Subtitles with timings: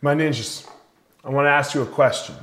[0.00, 0.68] My ninjas,
[1.24, 2.36] I want to ask you a question.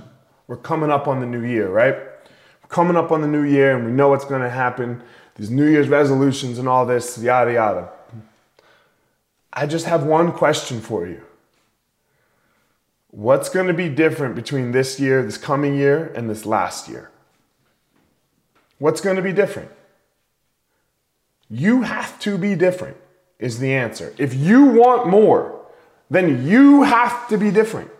[0.47, 1.95] We're coming up on the new year, right?
[1.95, 5.01] We're coming up on the new year and we know what's going to happen.
[5.35, 7.89] These New Year's resolutions and all this, yada, yada.
[9.53, 11.21] I just have one question for you.
[13.09, 17.09] What's going to be different between this year, this coming year, and this last year?
[18.77, 19.71] What's going to be different?
[21.49, 22.97] You have to be different,
[23.39, 24.13] is the answer.
[24.17, 25.54] If you want more,
[26.09, 27.91] then you have to be different.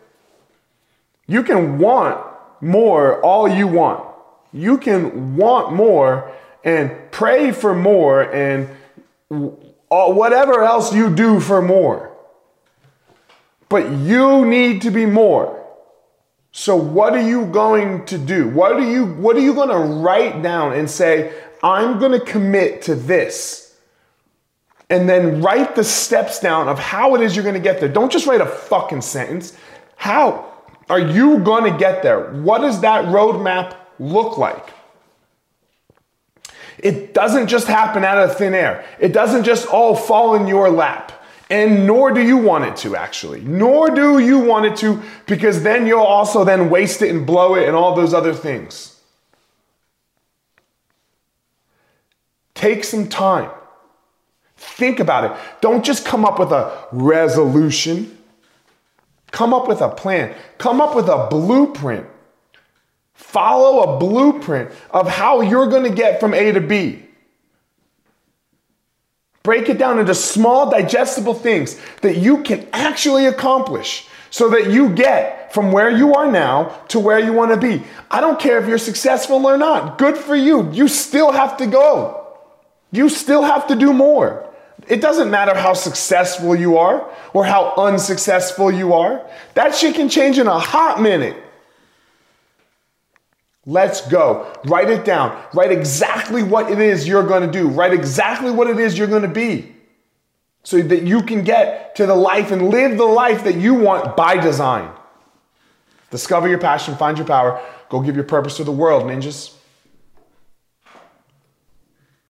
[1.27, 2.23] You can want
[2.61, 4.07] more all you want.
[4.53, 6.31] You can want more
[6.63, 8.69] and pray for more and
[9.31, 12.11] uh, whatever else you do for more.
[13.69, 15.63] But you need to be more.
[16.51, 18.47] So what are you going to do?
[18.47, 22.25] What are you what are you going to write down and say I'm going to
[22.25, 23.64] commit to this?
[24.89, 27.89] And then write the steps down of how it is you're going to get there.
[27.89, 29.57] Don't just write a fucking sentence.
[29.95, 30.53] How
[30.89, 32.31] are you going to get there?
[32.33, 34.73] What does that roadmap look like?
[36.77, 38.85] It doesn't just happen out of thin air.
[38.99, 41.11] It doesn't just all fall in your lap.
[41.49, 43.41] And nor do you want it to actually.
[43.41, 47.55] Nor do you want it to because then you'll also then waste it and blow
[47.55, 48.99] it and all those other things.
[52.55, 53.51] Take some time.
[54.57, 55.37] Think about it.
[55.61, 58.17] Don't just come up with a resolution.
[59.31, 60.33] Come up with a plan.
[60.57, 62.07] Come up with a blueprint.
[63.13, 67.03] Follow a blueprint of how you're going to get from A to B.
[69.43, 74.89] Break it down into small, digestible things that you can actually accomplish so that you
[74.89, 77.83] get from where you are now to where you want to be.
[78.09, 79.97] I don't care if you're successful or not.
[79.97, 80.71] Good for you.
[80.71, 82.24] You still have to go.
[82.95, 84.49] You still have to do more.
[84.87, 89.25] It doesn't matter how successful you are or how unsuccessful you are.
[89.55, 91.35] That shit can change in a hot minute.
[93.65, 94.53] Let's go.
[94.65, 95.41] Write it down.
[95.53, 97.67] Write exactly what it is you're going to do.
[97.67, 99.75] Write exactly what it is you're going to be
[100.63, 104.15] so that you can get to the life and live the life that you want
[104.15, 104.89] by design.
[106.11, 109.53] Discover your passion, find your power, go give your purpose to the world, ninjas.